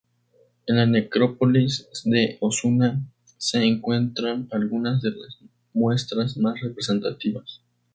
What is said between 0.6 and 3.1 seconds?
En la necrópolis de Osuna